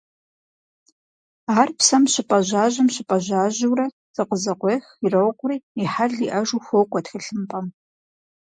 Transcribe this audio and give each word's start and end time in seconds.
Ар 1.59 1.69
псэм 1.77 2.03
щыпӀэжьажьэм– 2.11 2.87
щыпӀэжьажьэурэ 2.93 3.85
зыкъызэкъуех, 4.15 4.83
ирокъури, 5.05 5.57
«и 5.81 5.85
хьэл 5.93 6.13
иӀэжу» 6.25 6.63
хуокӀуэ 6.65 6.99
тхылъымпӀэм. 7.05 7.65